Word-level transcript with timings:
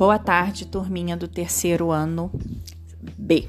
Boa 0.00 0.18
tarde, 0.18 0.66
turminha 0.66 1.14
do 1.14 1.28
terceiro 1.28 1.90
ano 1.90 2.32
B. 3.18 3.46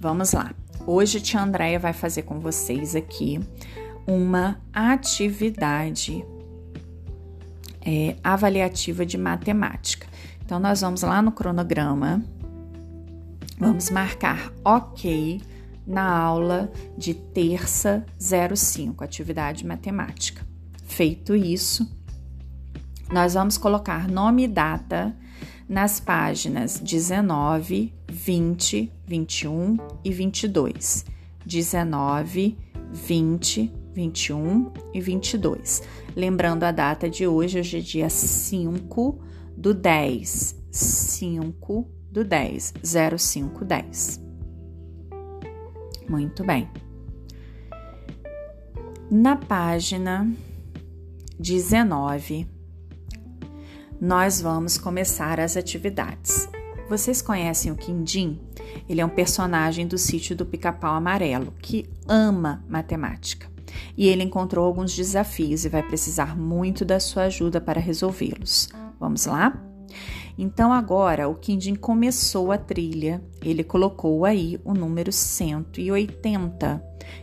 Vamos 0.00 0.32
lá. 0.32 0.54
Hoje 0.86 1.20
tia 1.20 1.42
Andréia 1.42 1.78
vai 1.78 1.92
fazer 1.92 2.22
com 2.22 2.40
vocês 2.40 2.96
aqui 2.96 3.38
uma 4.06 4.58
atividade 4.72 6.24
é, 7.82 8.16
avaliativa 8.24 9.04
de 9.04 9.18
matemática. 9.18 10.06
Então, 10.42 10.58
nós 10.58 10.80
vamos 10.80 11.02
lá 11.02 11.20
no 11.20 11.32
cronograma, 11.32 12.24
vamos 13.58 13.90
marcar 13.90 14.50
OK 14.64 15.42
na 15.86 16.10
aula 16.10 16.72
de 16.96 17.12
terça 17.12 18.06
05, 18.18 19.04
atividade 19.04 19.66
matemática. 19.66 20.46
Feito 20.84 21.36
isso, 21.36 21.86
nós 23.12 23.34
vamos 23.34 23.58
colocar 23.58 24.08
nome 24.08 24.44
e 24.44 24.48
data 24.48 25.14
nas 25.68 26.00
páginas 26.00 26.80
19, 26.80 27.92
20, 28.10 28.92
21 29.06 29.76
e 30.02 30.12
22. 30.12 31.04
19, 31.44 32.56
20, 32.90 33.72
21 33.92 34.72
e 34.94 35.00
22. 35.00 35.82
Lembrando 36.16 36.64
a 36.64 36.72
data 36.72 37.08
de 37.08 37.26
hoje, 37.26 37.58
hoje 37.58 37.78
é 37.78 37.80
dia 37.80 38.08
5 38.08 39.20
do 39.56 39.74
10. 39.74 40.56
5 40.70 41.90
do 42.10 42.24
10, 42.24 42.74
0510. 42.82 44.20
Muito 46.08 46.44
bem. 46.44 46.68
Na 49.10 49.36
página 49.36 50.30
19, 51.38 52.46
nós 54.00 54.40
vamos 54.40 54.78
começar 54.78 55.40
as 55.40 55.56
atividades. 55.56 56.48
Vocês 56.88 57.20
conhecem 57.20 57.72
o 57.72 57.76
Quindim? 57.76 58.40
Ele 58.88 59.00
é 59.00 59.04
um 59.04 59.08
personagem 59.10 59.86
do 59.86 59.98
sítio 59.98 60.36
do 60.36 60.46
Pica-Pau 60.46 60.94
Amarelo 60.94 61.52
que 61.60 61.90
ama 62.06 62.64
matemática. 62.68 63.50
E 63.96 64.06
ele 64.06 64.22
encontrou 64.22 64.64
alguns 64.64 64.94
desafios 64.94 65.64
e 65.64 65.68
vai 65.68 65.82
precisar 65.82 66.36
muito 66.36 66.84
da 66.84 67.00
sua 67.00 67.24
ajuda 67.24 67.60
para 67.60 67.80
resolvê-los. 67.80 68.68
Vamos 69.00 69.26
lá? 69.26 69.60
Então 70.38 70.72
agora 70.72 71.28
o 71.28 71.34
Quindim 71.34 71.74
começou 71.74 72.52
a 72.52 72.58
trilha, 72.58 73.20
ele 73.42 73.64
colocou 73.64 74.24
aí 74.24 74.60
o 74.64 74.72
número 74.72 75.12
180 75.12 76.82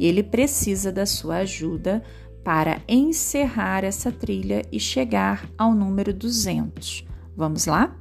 e 0.00 0.06
ele 0.06 0.24
precisa 0.24 0.90
da 0.90 1.06
sua 1.06 1.36
ajuda 1.36 2.02
para 2.46 2.80
encerrar 2.86 3.82
essa 3.82 4.12
trilha 4.12 4.62
e 4.70 4.78
chegar 4.78 5.50
ao 5.58 5.74
número 5.74 6.14
200. 6.14 7.04
Vamos 7.36 7.66
lá? 7.66 7.92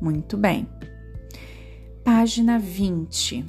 Muito 0.00 0.36
bem. 0.36 0.68
Página 2.04 2.56
20. 2.56 3.44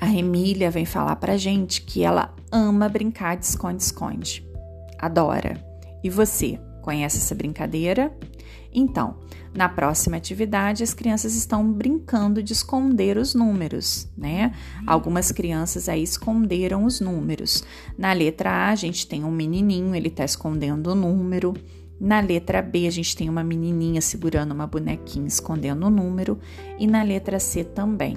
A 0.00 0.12
Emília 0.12 0.68
vem 0.68 0.84
falar 0.84 1.14
para 1.14 1.38
gente 1.38 1.80
que 1.82 2.02
ela 2.02 2.34
ama 2.50 2.88
brincar 2.88 3.36
de 3.36 3.44
esconde-esconde. 3.44 4.44
Adora. 4.98 5.64
E 6.02 6.10
você, 6.10 6.58
conhece 6.82 7.18
essa 7.18 7.36
brincadeira? 7.36 8.12
Então, 8.72 9.16
na 9.54 9.68
próxima 9.68 10.16
atividade, 10.16 10.82
as 10.82 10.92
crianças 10.92 11.34
estão 11.34 11.72
brincando 11.72 12.42
de 12.42 12.52
esconder 12.52 13.16
os 13.16 13.34
números, 13.34 14.08
né? 14.16 14.52
Algumas 14.86 15.32
crianças 15.32 15.88
aí 15.88 16.02
esconderam 16.02 16.84
os 16.84 17.00
números. 17.00 17.64
Na 17.96 18.12
letra 18.12 18.50
A, 18.50 18.70
a 18.70 18.74
gente 18.74 19.06
tem 19.06 19.24
um 19.24 19.30
menininho, 19.30 19.94
ele 19.94 20.08
está 20.08 20.24
escondendo 20.24 20.92
o 20.92 20.94
número. 20.94 21.54
Na 22.00 22.20
letra 22.20 22.62
B, 22.62 22.86
a 22.86 22.90
gente 22.90 23.16
tem 23.16 23.28
uma 23.28 23.42
menininha 23.42 24.00
segurando 24.00 24.52
uma 24.52 24.66
bonequinha 24.66 25.26
escondendo 25.26 25.86
o 25.86 25.90
número. 25.90 26.38
E 26.78 26.86
na 26.86 27.02
letra 27.02 27.40
C 27.40 27.64
também. 27.64 28.16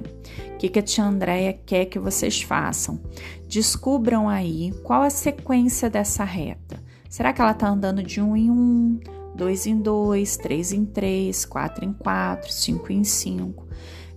O 0.54 0.58
que, 0.58 0.70
que 0.70 0.78
a 0.78 0.84
tia 0.84 1.06
Andréia 1.06 1.54
quer 1.66 1.86
que 1.86 1.98
vocês 1.98 2.44
façam? 2.44 3.00
Descubram 3.48 4.30
aí 4.30 4.72
qual 4.84 5.02
a 5.02 5.10
sequência 5.10 5.90
dessa 5.90 6.24
reta. 6.24 6.80
Será 7.10 7.34
que 7.34 7.42
ela 7.42 7.52
está 7.52 7.68
andando 7.68 8.04
de 8.04 8.22
um 8.22 8.38
em 8.38 8.52
um? 8.52 9.00
2 9.42 9.66
em 9.66 9.82
2, 9.82 10.38
3 10.38 10.72
em 10.72 10.86
3, 10.86 11.46
4 11.46 11.84
em 11.84 11.94
4, 11.94 12.54
5 12.54 12.94
em 12.94 13.04
5. 13.04 13.66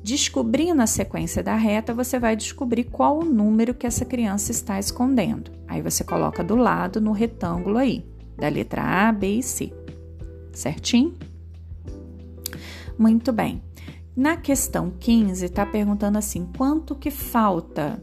Descobrindo 0.03 0.83
a 0.83 0.87
sequência 0.87 1.43
da 1.43 1.57
reta, 1.57 1.95
você 1.95 2.19
vai 2.19 2.37
descobrir 2.37 2.85
qual 2.85 3.21
o 3.21 3.25
número 3.25 3.73
que 3.73 3.87
essa 3.87 4.05
criança 4.05 4.53
está 4.53 4.79
escondendo. 4.79 5.51
Aí 5.67 5.81
você 5.81 6.05
coloca 6.05 6.45
do 6.45 6.55
lado 6.55 7.01
no 7.01 7.11
retângulo 7.11 7.79
aí, 7.79 8.05
da 8.37 8.49
letra 8.49 8.83
A, 8.83 9.11
B 9.13 9.39
e 9.39 9.43
C. 9.43 9.73
Certinho? 10.53 11.15
Muito 12.99 13.33
bem. 13.33 13.63
Na 14.15 14.37
questão 14.37 14.91
15, 14.91 15.47
está 15.47 15.65
perguntando 15.65 16.19
assim: 16.19 16.47
quanto 16.55 16.95
que 16.95 17.11
falta? 17.11 17.99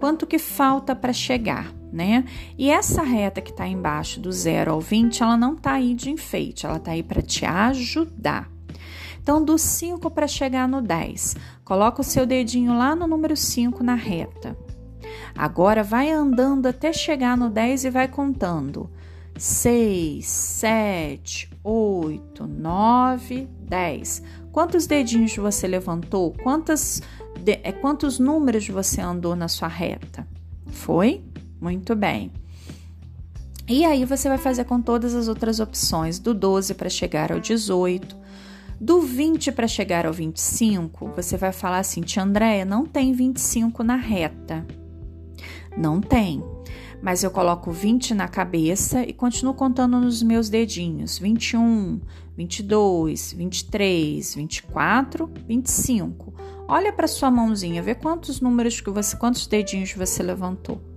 Quanto 0.00 0.26
que 0.26 0.38
falta 0.38 0.96
para 0.96 1.12
chegar? 1.12 1.81
Né? 1.92 2.24
E 2.56 2.70
essa 2.70 3.02
reta 3.02 3.40
que 3.40 3.50
está 3.50 3.68
embaixo 3.68 4.18
do 4.18 4.32
0 4.32 4.72
ao 4.72 4.80
20, 4.80 5.22
ela 5.22 5.36
não 5.36 5.54
está 5.54 5.72
aí 5.72 5.94
de 5.94 6.10
enfeite, 6.10 6.66
ela 6.66 6.76
está 6.76 6.92
aí 6.92 7.02
para 7.02 7.22
te 7.22 7.44
ajudar. 7.44 8.50
Então, 9.22 9.44
do 9.44 9.56
5 9.56 10.10
para 10.10 10.26
chegar 10.26 10.66
no 10.66 10.82
10, 10.82 11.36
coloca 11.64 12.00
o 12.00 12.04
seu 12.04 12.26
dedinho 12.26 12.76
lá 12.76 12.96
no 12.96 13.06
número 13.06 13.36
5 13.36 13.84
na 13.84 13.94
reta. 13.94 14.56
Agora 15.36 15.84
vai 15.84 16.10
andando 16.10 16.66
até 16.66 16.92
chegar 16.92 17.36
no 17.36 17.48
10 17.48 17.84
e 17.84 17.90
vai 17.90 18.08
contando. 18.08 18.90
6, 19.36 20.26
7, 20.26 21.50
8, 21.62 22.46
9, 22.46 23.48
10. 23.60 24.22
Quantos 24.50 24.86
dedinhos 24.86 25.34
você 25.36 25.66
levantou? 25.66 26.34
Quantas, 26.42 27.00
de, 27.40 27.58
é, 27.62 27.72
quantos 27.72 28.18
números 28.18 28.68
você 28.68 29.00
andou 29.00 29.34
na 29.34 29.48
sua 29.48 29.68
reta? 29.68 30.26
Foi? 30.66 31.24
Muito 31.62 31.94
bem. 31.94 32.32
E 33.68 33.84
aí 33.84 34.04
você 34.04 34.28
vai 34.28 34.36
fazer 34.36 34.64
com 34.64 34.82
todas 34.82 35.14
as 35.14 35.28
outras 35.28 35.60
opções, 35.60 36.18
do 36.18 36.34
12 36.34 36.74
para 36.74 36.90
chegar 36.90 37.30
ao 37.30 37.38
18, 37.38 38.16
do 38.80 39.00
20 39.00 39.52
para 39.52 39.68
chegar 39.68 40.04
ao 40.04 40.12
25, 40.12 41.12
você 41.14 41.36
vai 41.36 41.52
falar 41.52 41.78
assim: 41.78 42.00
Tia 42.00 42.24
Andréia, 42.24 42.64
não 42.64 42.84
tem 42.84 43.12
25 43.12 43.84
na 43.84 43.94
reta. 43.94 44.66
Não 45.78 46.00
tem. 46.00 46.42
Mas 47.00 47.22
eu 47.22 47.30
coloco 47.30 47.70
20 47.70 48.12
na 48.12 48.26
cabeça 48.26 49.04
e 49.04 49.12
continuo 49.12 49.54
contando 49.54 50.00
nos 50.00 50.20
meus 50.20 50.48
dedinhos: 50.48 51.16
21, 51.16 52.00
22, 52.36 53.34
23, 53.34 54.34
24, 54.34 55.30
25. 55.46 56.34
Olha 56.66 56.92
para 56.92 57.06
sua 57.06 57.30
mãozinha, 57.30 57.80
vê 57.80 57.94
quantos 57.94 58.40
números 58.40 58.80
que 58.80 58.90
você, 58.90 59.16
quantos 59.16 59.46
dedinhos 59.46 59.92
você 59.92 60.24
levantou. 60.24 60.91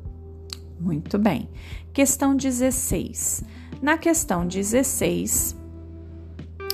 Muito 0.80 1.18
bem. 1.18 1.50
Questão 1.94 2.36
16. 2.36 3.44
Na 3.82 3.98
questão 3.98 4.48
16, 4.48 5.56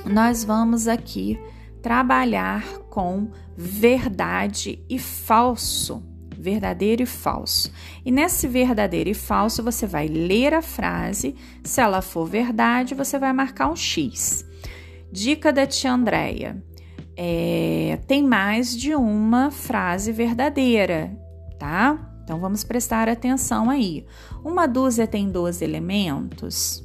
nós 0.05 0.43
vamos 0.43 0.87
aqui 0.87 1.39
trabalhar 1.81 2.63
com 2.89 3.29
verdade 3.55 4.83
e 4.89 4.99
falso. 4.99 6.03
Verdadeiro 6.37 7.03
e 7.03 7.05
falso. 7.05 7.71
E 8.03 8.11
nesse 8.11 8.47
verdadeiro 8.47 9.09
e 9.09 9.13
falso, 9.13 9.61
você 9.61 9.85
vai 9.85 10.07
ler 10.07 10.55
a 10.55 10.61
frase. 10.61 11.35
Se 11.63 11.79
ela 11.79 12.01
for 12.01 12.25
verdade, 12.25 12.95
você 12.95 13.19
vai 13.19 13.31
marcar 13.31 13.69
um 13.69 13.75
X. 13.75 14.43
Dica 15.11 15.53
da 15.53 15.67
tia 15.67 15.93
Andréia. 15.93 16.63
É, 17.15 17.99
tem 18.07 18.23
mais 18.23 18.75
de 18.75 18.95
uma 18.95 19.51
frase 19.51 20.11
verdadeira, 20.11 21.15
tá? 21.59 22.10
Então 22.31 22.39
vamos 22.39 22.63
prestar 22.63 23.09
atenção 23.09 23.69
aí. 23.69 24.05
Uma 24.41 24.65
dúzia 24.65 25.05
tem 25.05 25.29
12 25.29 25.65
elementos. 25.65 26.81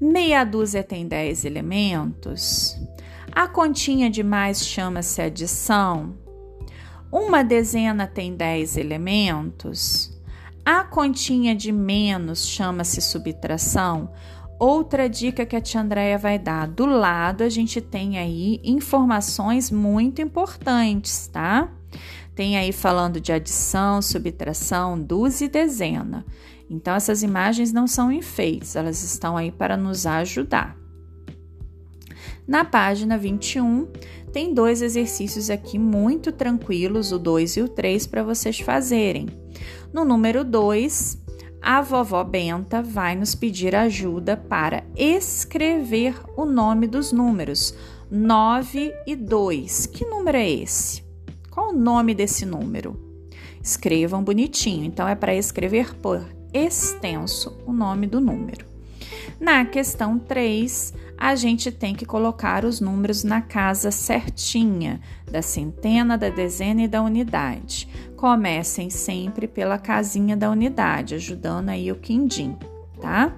Meia 0.00 0.42
dúzia 0.42 0.82
tem 0.82 1.06
10 1.06 1.44
elementos. 1.44 2.76
A 3.30 3.46
continha 3.46 4.10
de 4.10 4.24
mais 4.24 4.66
chama-se 4.66 5.22
adição. 5.22 6.12
Uma 7.08 7.44
dezena 7.44 8.04
tem 8.04 8.34
10 8.34 8.78
elementos. 8.78 10.20
A 10.64 10.82
continha 10.82 11.54
de 11.54 11.70
menos 11.70 12.48
chama-se 12.48 13.00
subtração. 13.00 14.10
Outra 14.66 15.10
dica 15.10 15.44
que 15.44 15.54
a 15.54 15.60
tia 15.60 15.82
Andréia 15.82 16.16
vai 16.16 16.38
dar: 16.38 16.66
do 16.66 16.86
lado 16.86 17.44
a 17.44 17.50
gente 17.50 17.82
tem 17.82 18.16
aí 18.16 18.62
informações 18.64 19.70
muito 19.70 20.22
importantes, 20.22 21.26
tá? 21.26 21.70
Tem 22.34 22.56
aí 22.56 22.72
falando 22.72 23.20
de 23.20 23.30
adição, 23.30 24.00
subtração, 24.00 24.98
dúzia 24.98 25.44
e 25.44 25.48
dezena. 25.50 26.24
Então, 26.70 26.94
essas 26.94 27.22
imagens 27.22 27.74
não 27.74 27.86
são 27.86 28.10
enfeites, 28.10 28.74
elas 28.74 29.02
estão 29.02 29.36
aí 29.36 29.52
para 29.52 29.76
nos 29.76 30.06
ajudar. 30.06 30.74
Na 32.48 32.64
página 32.64 33.18
21, 33.18 33.86
tem 34.32 34.54
dois 34.54 34.80
exercícios 34.80 35.50
aqui 35.50 35.78
muito 35.78 36.32
tranquilos, 36.32 37.12
o 37.12 37.18
2 37.18 37.58
e 37.58 37.60
o 37.60 37.68
3, 37.68 38.06
para 38.06 38.22
vocês 38.22 38.58
fazerem. 38.60 39.26
No 39.92 40.06
número 40.06 40.42
2, 40.42 41.22
a 41.64 41.80
vovó 41.80 42.22
Benta 42.22 42.82
vai 42.82 43.16
nos 43.16 43.34
pedir 43.34 43.74
ajuda 43.74 44.36
para 44.36 44.84
escrever 44.94 46.14
o 46.36 46.44
nome 46.44 46.86
dos 46.86 47.10
números 47.10 47.74
9 48.10 48.92
e 49.06 49.16
2. 49.16 49.86
Que 49.86 50.04
número 50.04 50.36
é 50.36 50.50
esse? 50.50 51.02
Qual 51.50 51.70
o 51.70 51.72
nome 51.72 52.14
desse 52.14 52.44
número? 52.44 53.00
Escrevam 53.62 54.22
bonitinho, 54.22 54.84
então 54.84 55.08
é 55.08 55.14
para 55.14 55.34
escrever 55.34 55.94
por 55.94 56.22
extenso 56.52 57.56
o 57.66 57.72
nome 57.72 58.06
do 58.06 58.20
número. 58.20 58.66
Na 59.40 59.64
questão 59.64 60.18
3, 60.18 60.92
a 61.16 61.34
gente 61.34 61.70
tem 61.70 61.94
que 61.94 62.04
colocar 62.04 62.64
os 62.64 62.80
números 62.80 63.24
na 63.24 63.40
casa 63.40 63.90
certinha, 63.90 65.00
da 65.30 65.42
centena, 65.42 66.18
da 66.18 66.28
dezena 66.28 66.82
e 66.82 66.88
da 66.88 67.02
unidade. 67.02 67.88
Comecem 68.16 68.90
sempre 68.90 69.46
pela 69.46 69.78
casinha 69.78 70.36
da 70.36 70.50
unidade, 70.50 71.14
ajudando 71.14 71.68
aí 71.70 71.90
o 71.90 71.96
quindim, 71.96 72.56
tá? 73.00 73.32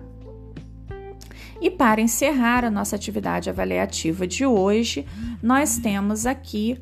E 1.61 1.71
para 1.71 2.01
encerrar 2.01 2.65
a 2.65 2.71
nossa 2.71 2.97
atividade 2.97 3.49
avaliativa 3.49 4.27
de 4.27 4.45
hoje, 4.45 5.07
nós 5.43 5.79
temos 5.79 6.27
aqui 6.27 6.79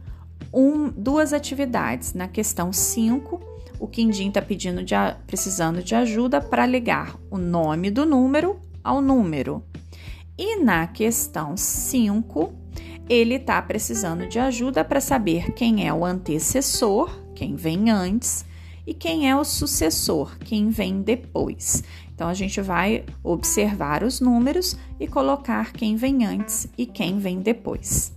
um, 0.53 0.89
duas 0.89 1.33
atividades. 1.33 2.15
Na 2.15 2.29
questão 2.29 2.73
5, 2.73 3.41
o 3.79 3.87
Quindim 3.87 4.29
está 4.29 4.41
pedindo 4.41 4.83
de, 4.83 4.95
precisando 5.27 5.83
de 5.83 5.95
ajuda 5.95 6.41
para 6.41 6.67
ligar 6.67 7.17
o 7.31 7.39
nome 7.39 7.91
do 7.91 8.05
número 8.05 8.59
ao 8.83 9.01
número. 9.01 9.63
E 10.37 10.57
na 10.57 10.87
questão 10.89 11.57
5, 11.57 12.53
ele 13.09 13.35
está 13.35 13.63
precisando 13.63 14.27
de 14.27 14.39
ajuda 14.39 14.85
para 14.85 15.01
saber 15.01 15.53
quem 15.53 15.87
é 15.87 15.95
o 15.95 16.05
antecessor, 16.05 17.09
quem 17.35 17.55
vem 17.55 17.89
antes, 17.89 18.45
e 18.87 18.93
quem 18.93 19.31
é 19.31 19.37
o 19.37 19.45
sucessor, 19.45 20.37
quem 20.41 20.71
vem 20.71 21.03
depois. 21.03 21.85
Então 22.13 22.29
a 22.29 22.35
gente 22.35 22.61
vai 22.61 23.05
observar 23.23 24.03
os 24.03 24.21
números 24.21 24.77
e 24.99 25.07
colocar 25.07 25.73
quem 25.73 25.95
vem 25.95 26.27
antes 26.27 26.69
e 26.77 26.85
quem 26.85 27.19
vem 27.19 27.41
depois. 27.41 28.13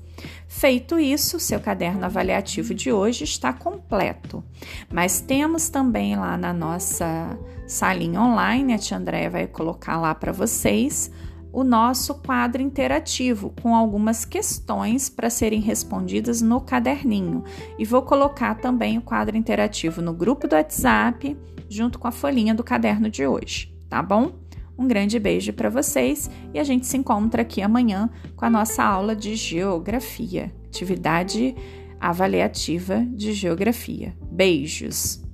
Feito 0.48 1.00
isso, 1.00 1.40
seu 1.40 1.60
caderno 1.60 2.04
avaliativo 2.06 2.74
de 2.74 2.92
hoje 2.92 3.24
está 3.24 3.54
completo. 3.54 4.44
Mas 4.92 5.22
temos 5.22 5.70
também 5.70 6.16
lá 6.16 6.36
na 6.36 6.52
nossa 6.52 7.38
salinha 7.68 8.22
online, 8.22 8.74
a 8.74 8.78
tia 8.80 8.98
Andréia 8.98 9.30
vai 9.30 9.46
colocar 9.46 9.98
lá 9.98 10.16
para 10.16 10.32
vocês 10.32 11.12
o 11.52 11.64
nosso 11.64 12.16
quadro 12.16 12.62
interativo 12.62 13.54
com 13.62 13.76
algumas 13.76 14.26
questões 14.26 15.10
para 15.10 15.30
serem 15.30 15.60
respondidas 15.60 16.42
no 16.42 16.62
caderninho. 16.62 17.44
E 17.78 17.86
vou 17.86 18.02
colocar 18.02 18.56
também 18.56 18.98
o 18.98 19.02
quadro 19.02 19.38
interativo 19.38 20.02
no 20.02 20.14
grupo 20.14 20.48
do 20.48 20.56
WhatsApp, 20.56 21.38
junto 21.70 22.00
com 22.00 22.08
a 22.08 22.12
folhinha 22.12 22.54
do 22.54 22.64
caderno 22.64 23.10
de 23.10 23.26
hoje, 23.26 23.74
tá 23.90 24.02
bom? 24.02 24.34
Um 24.78 24.88
grande 24.88 25.18
beijo 25.18 25.52
para 25.54 25.70
vocês 25.70 26.30
e 26.54 26.60
a 26.60 26.64
gente 26.64 26.86
se 26.86 26.96
encontra 26.96 27.42
aqui 27.42 27.62
amanhã 27.62 28.10
com 28.36 28.46
a 28.46 28.50
nossa 28.50 28.84
aula 28.84 29.16
de 29.16 29.36
geografia, 29.36 30.54
atividade 30.66 31.56
avaliativa 32.00 33.04
de 33.10 33.34
geografia. 33.34 34.16
Beijos! 34.32 35.27